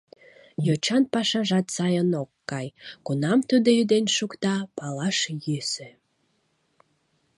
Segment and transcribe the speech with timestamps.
[0.65, 2.67] Йочан пашажат сайын ок кай,
[3.05, 5.89] кунам тудо ӱден шукта— палаш йӧсӧ.